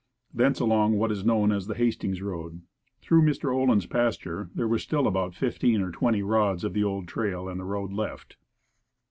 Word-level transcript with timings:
Thence 0.33 0.59
along 0.59 0.93
what 0.97 1.11
is 1.11 1.19
still 1.19 1.27
known 1.37 1.51
as 1.51 1.67
the 1.67 1.75
Hastings 1.75 2.23
road. 2.23 2.63
Through 3.03 3.21
Mr. 3.21 3.53
Olin's 3.55 3.85
pasture 3.85 4.49
there 4.55 4.73
is 4.73 4.81
still 4.81 5.05
about 5.05 5.35
fifteen 5.35 5.79
or 5.83 5.91
twenty 5.91 6.23
rods 6.23 6.63
of 6.63 6.73
the 6.73 6.83
Old 6.83 7.07
Trail 7.07 7.47
and 7.47 7.69
road 7.69 7.93
left. 7.93 8.35